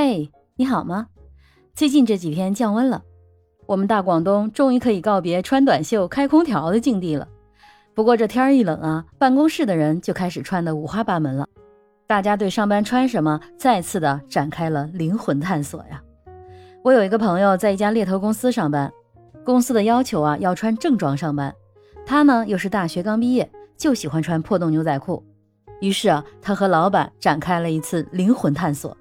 [0.00, 1.08] 嘿，你好吗？
[1.74, 3.02] 最近这几天降温了，
[3.66, 7.26] 我们大广东终于可以告别穿短袖开空调的境地了。
[7.96, 11.48] 不过这天一冷啊，办公室的人就开始穿的五花八门了。
[12.06, 16.00] 大家对上班穿什么再次的展开了灵魂探索呀。
[16.84, 18.92] 我有一个朋友在一家猎头公司上班，
[19.44, 21.52] 公司的要求啊要穿正装上班，
[22.06, 25.24] 他呢又是大学刚毕业，就喜欢穿破洞牛仔裤。
[25.80, 28.96] 于是啊，他和老板展开了一次灵魂探索。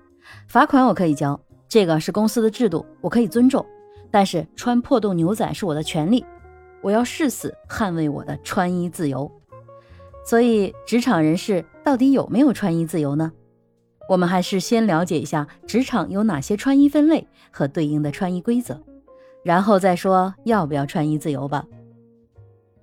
[0.48, 3.66] 罚款我可以交，这个是公司的制度，我可以尊重。
[4.10, 6.26] 但是穿破洞牛仔是我的权利，
[6.82, 9.30] 我要誓死捍卫我的穿衣自由。
[10.26, 13.32] 所以，职场人士到底有没有穿衣自由呢？
[14.10, 18.82] 我们还是先了解一下职场有哪些穿衣分类和对应的穿衣规则，
[19.44, 21.66] 然后再说要不要穿衣自由吧。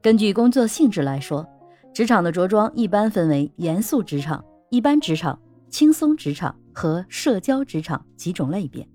[0.03, 1.47] 根据工作性质来说，
[1.95, 5.39] 职场的着装一般分为严肃职场、一般职场、
[5.71, 6.55] 轻松职场。
[6.75, 8.87] 和社交职场几种类别，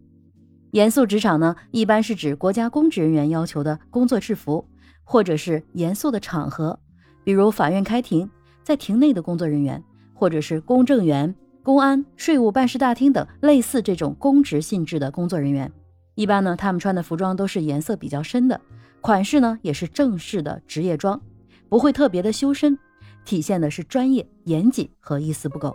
[0.72, 4.68] 严肃职场呢，一般是指国家公职人员要求的工作制服，
[5.04, 6.78] 或者是严肃的场合，
[7.24, 8.30] 比如法院开庭，
[8.62, 9.82] 在庭内的工作人员，
[10.14, 15.72] 或者是公证员、公安、税务办事大厅等类似这种公职性质的工作人员，
[16.16, 18.60] 一般呢，他们穿的服装都是颜色比较深的，
[19.00, 21.20] 款式呢也是正式的职业装，
[21.70, 22.78] 不会特别的修身，
[23.24, 25.74] 体现的是专业、严谨和一丝不苟。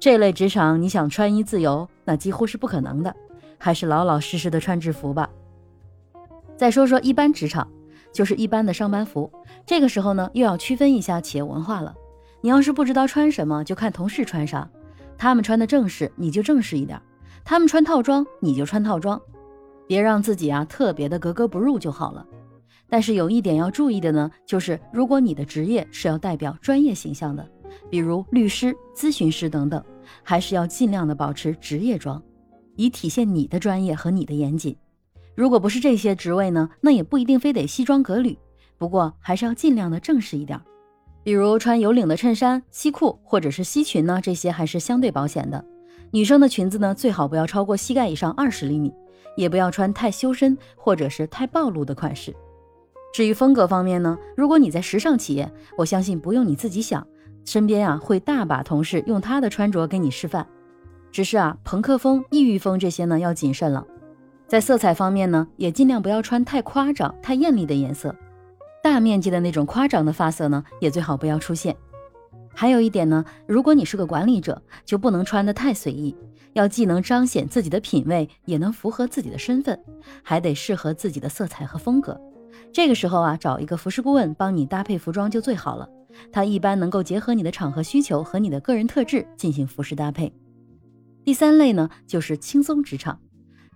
[0.00, 3.14] 这类职场，你想穿衣自由，那几乎是不可能的，
[3.58, 5.28] 还是老老实实的穿制服吧。
[6.56, 7.70] 再说说一般职场，
[8.10, 9.30] 就是一般的上班服。
[9.66, 11.94] 这个时候呢，又要区分一下企业文化了。
[12.40, 14.66] 你要是不知道穿什么，就看同事穿啥，
[15.18, 16.98] 他们穿的正式，你就正式一点；
[17.44, 19.20] 他们穿套装，你就穿套装，
[19.86, 22.26] 别让自己啊特别的格格不入就好了。
[22.88, 27.46] 但是有一点要注意的呢，就是如果你的职业是要代表专业形象的。
[27.88, 29.82] 比如律师、咨询师等等，
[30.22, 32.22] 还是要尽量的保持职业装，
[32.76, 34.76] 以体现你的专业和你的严谨。
[35.34, 38.36] 如果不是这些职位呢，那也不一定非得西装革履，
[38.76, 40.60] 不过还是要尽量的正式一点。
[41.22, 45.64] 比如穿有领的衬衫、西裤或者是西裙呢，这些还是相对保险的。
[46.10, 48.92] 女生的裙子呢，最好不要超过膝盖以上二十厘米，
[49.36, 52.34] 也不要穿太修身或者是太暴露的款式。
[53.12, 57.06] 至于风格方面呢，如果你在时尚企业，我相信不用你自己想。
[57.44, 60.46] 身边啊会大把同事用他的穿着给你示范，
[61.10, 63.86] 只是啊朋克风、异域风这些呢要谨慎了。
[64.46, 68.14] 在色彩方面呢，也尽量不要穿太夸张、太艳丽的颜色，
[68.82, 71.76] 大面积的那种夸张的发色呢也最好不要出现。
[72.52, 76.16] 还有一点呢，如果你是个管理者，就不能穿得太随意，
[76.52, 79.80] 要既能彰显自己的品味，也能符合自己的身份，
[80.22, 82.20] 还得适合自己的色彩和风格。
[82.72, 85.88] 这个时候啊，找一个服饰顾问帮你搭配服装就最好了。
[86.32, 90.32] 它一般能够结合你的场合需求和你的个人特质进行服饰搭配。
[91.24, 93.20] 第三类呢，就是轻松职场，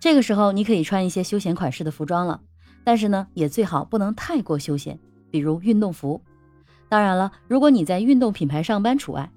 [0.01, 2.41] 这个时候你可以穿一些休闲款式的服装了，
[2.83, 4.99] 但是呢，也最好不能太过休闲，
[5.31, 6.21] 比如运动服。
[6.89, 9.31] 当然了，如果你在运动品牌上班除外。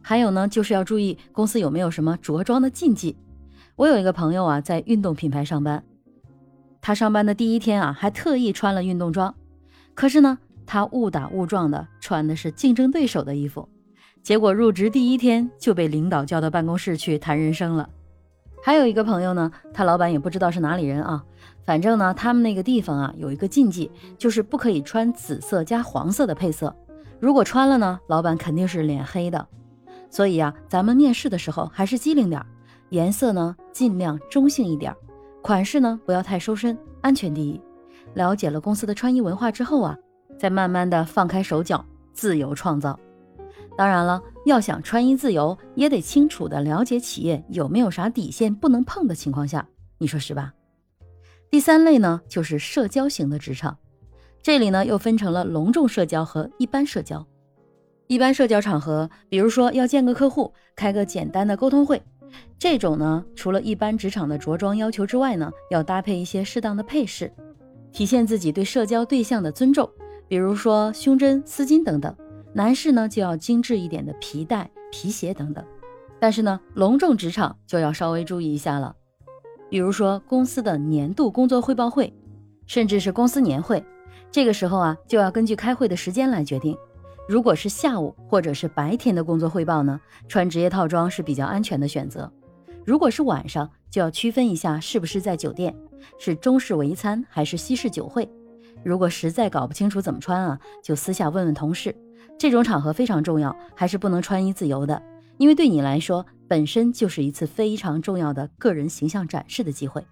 [0.00, 3.16] 还有呢，就是要注意公司有没有什么着装的禁忌。
[3.76, 5.84] 我有一个朋友啊，在运动品牌上班，
[6.80, 9.34] 他上班的第一天啊，还特意穿了运动装，
[9.94, 10.38] 可是呢。
[10.70, 13.66] 他误打误撞的穿的是竞争对手的衣服，
[14.22, 17.88] 结果入职第一天就被领导叫到办公室去谈人生了。
[18.62, 21.24] 还有一个朋友呢，他老板也不知道是哪里人啊，
[21.64, 26.76] 反正呢，他们那个地方啊有一个禁忌，就是不可以穿紫色加黄色的配色，
[27.18, 29.46] 如果穿了呢，老板肯定是脸黑的。
[30.10, 32.46] 所以啊，咱们面试的时候还是机灵点儿，
[32.90, 34.94] 颜色呢尽量中性一点，
[35.40, 37.58] 款式呢不要太收身，安全第一。
[38.12, 39.96] 了解了公司的穿衣文化之后啊。
[40.38, 42.98] 再慢慢的放开手脚，自由创造。
[43.76, 49.68] 当然了，要想穿衣自由，也得清楚的了解企业有没有啥底线不能碰的情况下，
[49.98, 50.52] 你说是吧？
[51.50, 53.78] 第三类呢，就是社交型的职场，
[54.42, 57.24] 这里呢又分成了隆重社交和一般社交。
[58.06, 62.02] 一般社交场合，比如说要见个客户，开个简单的沟通会，
[62.58, 67.32] 这种呢，除了一般职场的着装要求之外呢，要搭配一些适当的配饰，
[67.92, 69.88] 体现自己对社交对象的尊重。
[70.28, 72.14] 比如说胸针、丝巾等等，
[72.52, 75.64] 男士呢就要精致一点的皮带、皮鞋等等。
[76.20, 78.94] 但是呢，隆重职场就要稍微注意一下了。
[79.70, 82.12] 比如说公司的年度工作汇报会，
[82.66, 83.84] 甚至是公司年会，
[84.30, 86.76] 这个时候啊就要根据开会的时间来决定。
[87.28, 92.30] 如果是下午或者是白天的工作汇报呢，穿职业套装是比较安全的选择。
[92.84, 95.76] 如果是晚上，就要区分一下是不是在酒店，
[96.18, 98.28] 是中式围餐还是西式酒会。
[98.84, 101.94] 如果实在搞不清楚怎么穿啊，就私下问问同事。
[102.38, 105.02] 这种场合非常重要，还是不能穿衣自由的，
[105.38, 110.06] 因为对你来说，本身就是一次非常重要的个人形象展示的机会。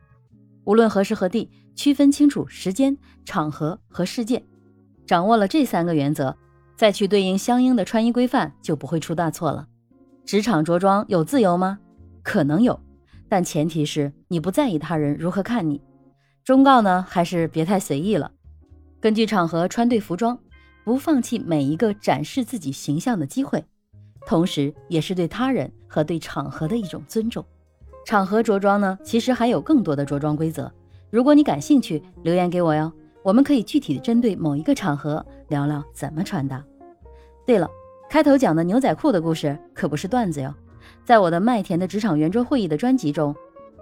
[0.65, 4.43] 无论何时何地，区分清楚时间、场合和事件，
[5.07, 6.37] 掌握了这三个原则，
[6.75, 9.69] 再去对应相应的穿衣规范，就不会出大错了。
[10.25, 11.79] 职场着装有自由吗？
[12.25, 12.81] 可能有，
[13.29, 15.81] 但前提是你不在意他人如何看你。
[16.43, 18.33] 忠告呢，还是别太随意了，
[19.01, 20.39] 根据场合穿对服装，
[20.85, 23.65] 不放弃每一个展示自己形象的机会，
[24.27, 27.45] 同时也是对他人和对场合的一种尊重。
[28.05, 30.73] 场合着装呢，其实还有更多的着装规则。
[31.11, 36.65] 如果你感兴趣，留言给我哟，我们可以具体的针对某一个场合聊聊怎么穿搭。
[37.45, 37.69] 对了，
[38.09, 40.55] 开头讲的牛仔裤的故事可不是段子哟，
[41.05, 43.35] 在我的麦田的职场圆桌会议的专辑中，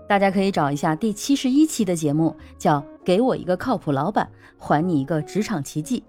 [0.08, 6.02] 大家可以找一下第七十一期的节目，叫《给我一个靠谱老板，还你一个职场奇迹》，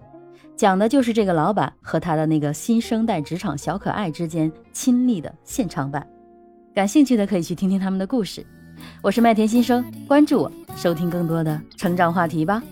[0.56, 6.06] 讲的就是这个老板和他的那个新生代职场小可爱之间亲历的现场版。
[6.74, 8.44] 感兴趣的可以去听听他们的故事。
[9.02, 12.62] 我是麦田新生，关注我，收听更多的成长话题吧。